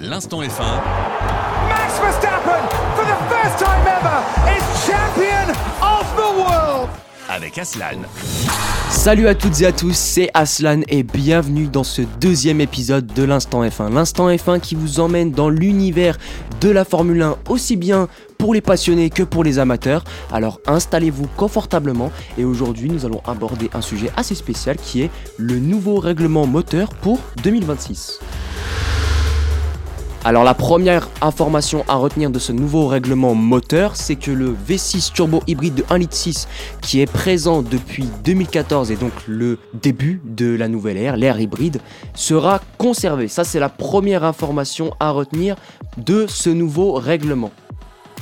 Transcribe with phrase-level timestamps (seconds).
[0.00, 0.80] l'instant F1.
[1.68, 2.62] Max Verstappen,
[2.96, 5.50] for the first time ever, is champion
[5.82, 6.88] of the world.
[7.28, 8.00] Avec Aslan.
[8.88, 13.22] Salut à toutes et à tous, c'est Aslan et bienvenue dans ce deuxième épisode de
[13.24, 13.92] l'Instant F1.
[13.92, 16.16] L'Instant F1 qui vous emmène dans l'univers
[16.62, 18.08] de la Formule 1 aussi bien
[18.38, 20.02] pour les passionnés que pour les amateurs.
[20.32, 25.58] Alors installez-vous confortablement et aujourd'hui nous allons aborder un sujet assez spécial qui est le
[25.58, 28.20] nouveau règlement moteur pour 2026.
[30.22, 35.12] Alors la première information à retenir de ce nouveau règlement moteur, c'est que le V6
[35.14, 36.48] turbo hybride de 1,6 litre
[36.82, 41.80] qui est présent depuis 2014 et donc le début de la nouvelle ère, l'ère hybride,
[42.12, 43.28] sera conservé.
[43.28, 45.56] Ça c'est la première information à retenir
[45.96, 47.50] de ce nouveau règlement.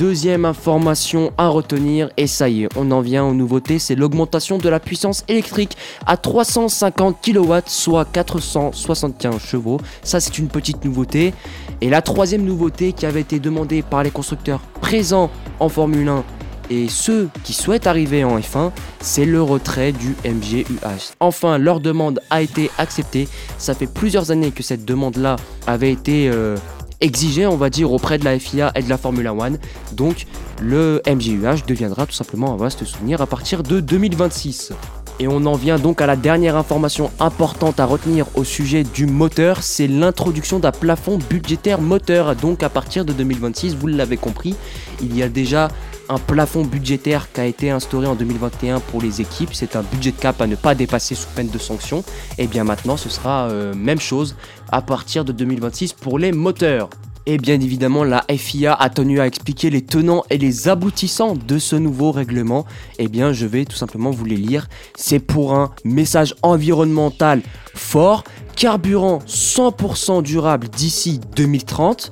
[0.00, 4.56] Deuxième information à retenir, et ça y est, on en vient aux nouveautés, c'est l'augmentation
[4.56, 9.78] de la puissance électrique à 350 kW, soit 475 chevaux.
[10.02, 11.34] Ça c'est une petite nouveauté.
[11.82, 16.24] Et la troisième nouveauté qui avait été demandée par les constructeurs présents en Formule 1
[16.70, 21.12] et ceux qui souhaitent arriver en F1, c'est le retrait du MGUH.
[21.20, 23.28] Enfin, leur demande a été acceptée.
[23.58, 26.30] Ça fait plusieurs années que cette demande-là avait été...
[26.30, 26.56] Euh,
[27.00, 29.58] exigé, on va dire, auprès de la FIA et de la Formula One.
[29.92, 30.26] Donc
[30.60, 34.72] le MGUH deviendra tout simplement un vaste souvenir à partir de 2026.
[35.20, 39.04] Et on en vient donc à la dernière information importante à retenir au sujet du
[39.04, 42.34] moteur, c'est l'introduction d'un plafond budgétaire moteur.
[42.36, 44.54] Donc à partir de 2026, vous l'avez compris,
[45.02, 45.68] il y a déjà
[46.10, 49.50] un plafond budgétaire qui a été instauré en 2021 pour les équipes.
[49.52, 52.04] C'est un budget cap à ne pas dépasser sous peine de sanction.
[52.36, 54.34] Et bien maintenant, ce sera euh, même chose
[54.72, 56.90] à partir de 2026 pour les moteurs.
[57.26, 61.58] Et bien évidemment, la FIA a tenu à expliquer les tenants et les aboutissants de
[61.58, 62.64] ce nouveau règlement.
[62.98, 64.68] Et bien, je vais tout simplement vous les lire.
[64.96, 67.42] C'est pour un message environnemental
[67.74, 68.24] fort,
[68.56, 72.10] carburant 100% durable d'ici 2030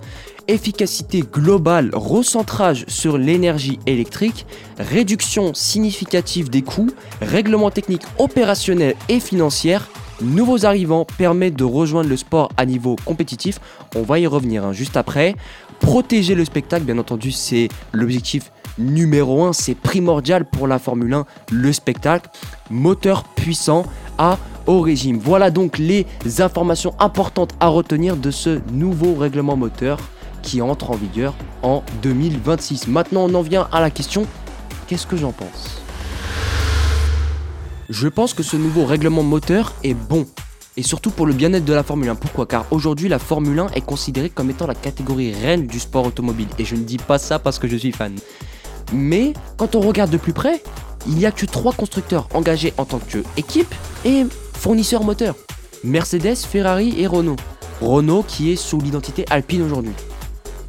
[0.49, 4.47] efficacité globale, recentrage sur l'énergie électrique,
[4.79, 9.79] réduction significative des coûts, règlement technique opérationnel et financier,
[10.21, 13.61] nouveaux arrivants permettent de rejoindre le sport à niveau compétitif.
[13.95, 15.37] On va y revenir hein, juste après.
[15.81, 21.27] Protéger le spectacle, bien entendu, c'est l'objectif numéro 1, c'est primordial pour la Formule 1,
[21.53, 22.29] le spectacle.
[22.71, 23.85] Moteur puissant
[24.19, 25.19] à au régime.
[25.19, 26.07] Voilà donc les
[26.41, 29.99] informations importantes à retenir de ce nouveau règlement moteur
[30.49, 32.87] qui entre en vigueur en 2026.
[32.87, 34.27] Maintenant, on en vient à la question,
[34.87, 35.83] qu'est-ce que j'en pense?
[37.91, 40.27] Je pense que ce nouveau règlement moteur est bon.
[40.79, 42.15] Et surtout pour le bien-être de la Formule 1.
[42.15, 42.47] Pourquoi?
[42.47, 46.49] Car aujourd'hui, la Formule 1 est considérée comme étant la catégorie reine du sport automobile.
[46.59, 48.15] Et je ne dis pas ça parce que je suis fan.
[48.95, 50.63] Mais quand on regarde de plus près,
[51.07, 53.75] il n'y a que trois constructeurs engagés en tant qu'équipe
[54.07, 55.35] et fournisseurs moteurs.
[55.85, 57.37] Mercedes, Ferrari et Renault.
[57.83, 59.93] Renault qui est sous l'identité Alpine aujourd'hui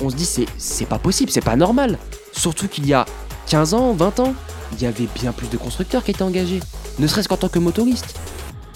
[0.01, 1.97] on se dit c'est, c'est pas possible, c'est pas normal.
[2.31, 3.05] Surtout qu'il y a
[3.47, 4.33] 15 ans, 20 ans,
[4.73, 6.59] il y avait bien plus de constructeurs qui étaient engagés,
[6.99, 8.19] ne serait-ce qu'en tant que motoristes.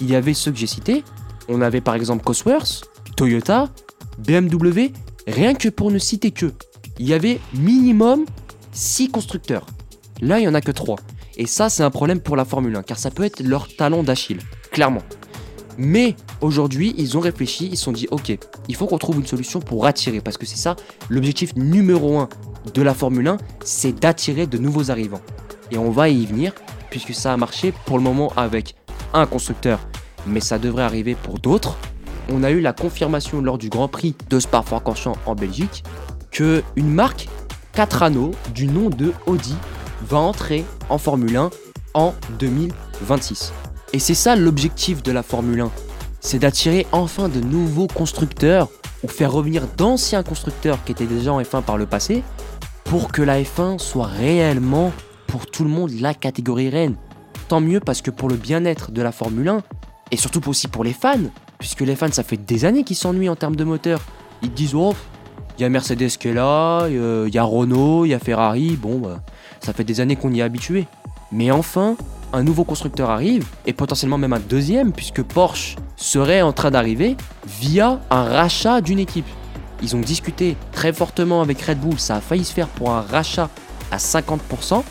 [0.00, 1.04] Il y avait ceux que j'ai cités,
[1.48, 2.84] on avait par exemple Cosworth,
[3.16, 3.68] Toyota,
[4.18, 4.92] BMW,
[5.26, 6.52] rien que pour ne citer que.
[6.98, 8.24] Il y avait minimum
[8.72, 9.66] 6 constructeurs.
[10.20, 10.96] Là, il n'y en a que 3.
[11.36, 14.02] Et ça, c'est un problème pour la Formule 1, car ça peut être leur talent
[14.02, 14.38] d'Achille,
[14.70, 15.02] clairement.
[15.78, 18.36] Mais aujourd'hui, ils ont réfléchi, ils se sont dit, ok,
[18.68, 20.76] il faut qu'on trouve une solution pour attirer, parce que c'est ça,
[21.08, 22.28] l'objectif numéro un
[22.72, 25.20] de la Formule 1, c'est d'attirer de nouveaux arrivants.
[25.70, 26.52] Et on va y venir,
[26.90, 28.74] puisque ça a marché pour le moment avec
[29.12, 29.80] un constructeur,
[30.26, 31.76] mais ça devrait arriver pour d'autres.
[32.30, 35.84] On a eu la confirmation lors du Grand Prix de Spa-Francorchamps en Belgique
[36.30, 37.28] que une marque
[37.72, 39.54] 4 anneaux du nom de Audi
[40.08, 41.50] va entrer en Formule 1
[41.94, 43.52] en 2026.
[43.94, 45.70] Et c'est ça l'objectif de la Formule 1.
[46.18, 48.68] C'est d'attirer enfin de nouveaux constructeurs
[49.04, 52.24] ou faire revenir d'anciens constructeurs qui étaient déjà en F1 par le passé
[52.82, 54.90] pour que la F1 soit réellement
[55.28, 56.96] pour tout le monde la catégorie reine.
[57.46, 59.62] Tant mieux parce que pour le bien-être de la Formule 1
[60.10, 63.28] et surtout aussi pour les fans, puisque les fans ça fait des années qu'ils s'ennuient
[63.28, 64.00] en termes de moteur.
[64.42, 64.96] Ils disent oh,
[65.56, 68.74] il y a Mercedes qui est là, il y a Renault, il y a Ferrari,
[68.74, 69.20] bon bah,
[69.60, 70.88] ça fait des années qu'on y est habitué.
[71.34, 71.96] Mais enfin,
[72.32, 77.16] un nouveau constructeur arrive, et potentiellement même un deuxième, puisque Porsche serait en train d'arriver
[77.44, 79.26] via un rachat d'une équipe.
[79.82, 83.00] Ils ont discuté très fortement avec Red Bull, ça a failli se faire pour un
[83.00, 83.50] rachat
[83.90, 84.84] à 50%,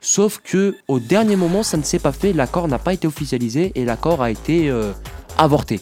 [0.00, 3.72] sauf que au dernier moment ça ne s'est pas fait, l'accord n'a pas été officialisé
[3.74, 4.92] et l'accord a été euh,
[5.36, 5.80] avorté.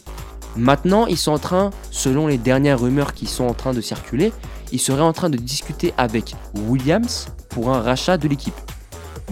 [0.56, 4.32] Maintenant, ils sont en train, selon les dernières rumeurs qui sont en train de circuler,
[4.72, 8.54] ils seraient en train de discuter avec Williams pour un rachat de l'équipe.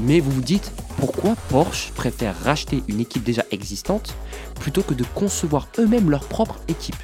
[0.00, 4.14] Mais vous vous dites, pourquoi Porsche préfère racheter une équipe déjà existante
[4.60, 6.96] plutôt que de concevoir eux-mêmes leur propre équipe?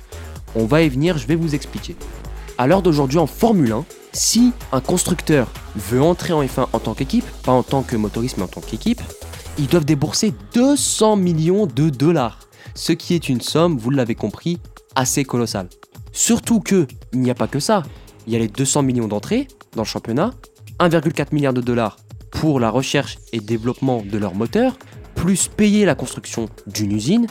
[0.54, 1.96] On va y venir, je vais vous expliquer.
[2.58, 6.94] À l'heure d'aujourd'hui en Formule 1, si un constructeur veut entrer en F1 en tant
[6.94, 9.00] qu'équipe, pas en tant que motoriste mais en tant qu'équipe,
[9.58, 12.40] ils doivent débourser 200 millions de dollars.
[12.75, 14.58] Ce qui est une somme, vous l'avez compris,
[14.94, 15.69] assez colossale.
[16.12, 17.82] Surtout que il n'y a pas que ça.
[18.26, 20.32] Il y a les 200 millions d'entrées dans le championnat,
[20.81, 21.96] 1,4 milliard de dollars
[22.31, 24.79] pour la recherche et développement de leur moteur,
[25.15, 27.27] plus payer la construction d'une usine,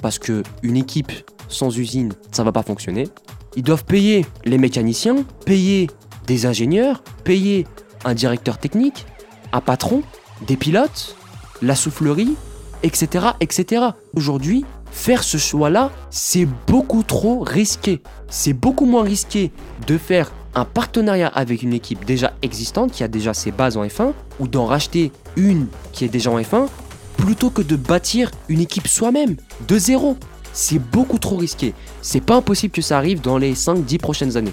[0.00, 1.12] parce que une équipe
[1.48, 3.08] sans usine, ça va pas fonctionner.
[3.56, 5.88] Ils doivent payer les mécaniciens, payer
[6.26, 7.66] des ingénieurs, payer
[8.04, 9.06] un directeur technique,
[9.52, 10.02] un patron,
[10.46, 11.16] des pilotes,
[11.60, 12.34] la soufflerie,
[12.82, 13.26] etc.
[13.40, 13.84] etc.
[14.14, 18.02] Aujourd'hui, faire ce choix-là, c'est beaucoup trop risqué.
[18.28, 19.52] C'est beaucoup moins risqué
[19.86, 23.84] de faire un partenariat avec une équipe déjà existante qui a déjà ses bases en
[23.84, 26.68] F1 ou d'en racheter une qui est déjà en F1
[27.16, 30.16] plutôt que de bâtir une équipe soi-même de zéro.
[30.52, 31.74] C'est beaucoup trop risqué.
[32.02, 34.52] C'est pas impossible que ça arrive dans les 5-10 prochaines années.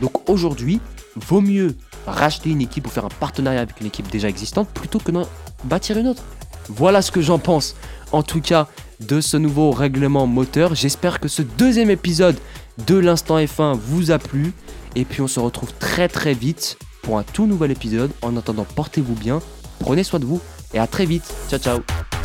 [0.00, 0.80] Donc aujourd'hui,
[1.14, 1.76] vaut mieux
[2.06, 5.26] racheter une équipe ou faire un partenariat avec une équipe déjà existante plutôt que d'en
[5.64, 6.22] bâtir une autre.
[6.68, 7.76] Voilà ce que j'en pense.
[8.10, 8.68] En tout cas,
[9.00, 10.74] de ce nouveau règlement moteur.
[10.74, 12.36] J'espère que ce deuxième épisode
[12.86, 14.52] de l'instant F1 vous a plu.
[14.94, 18.10] Et puis on se retrouve très très vite pour un tout nouvel épisode.
[18.22, 19.40] En attendant, portez-vous bien,
[19.78, 20.40] prenez soin de vous
[20.74, 21.34] et à très vite.
[21.48, 22.17] Ciao ciao